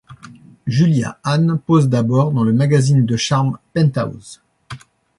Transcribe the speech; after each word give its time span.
Julia 0.65 1.19
Ann 1.23 1.59
pose 1.59 1.87
d'abord 1.87 2.31
dans 2.31 2.43
le 2.43 2.53
magazine 2.53 3.05
de 3.05 3.15
charme 3.17 3.59
Penthouse. 3.75 4.41